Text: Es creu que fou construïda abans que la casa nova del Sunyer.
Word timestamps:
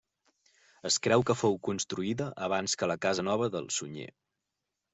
Es 0.89 0.95
creu 1.07 1.25
que 1.29 1.35
fou 1.41 1.59
construïda 1.67 2.31
abans 2.47 2.75
que 2.81 2.91
la 2.93 2.99
casa 3.07 3.29
nova 3.31 3.53
del 3.57 3.71
Sunyer. 3.79 4.11